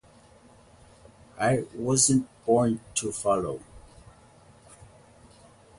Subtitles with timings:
[1.39, 3.59] I wasn’t born to follow.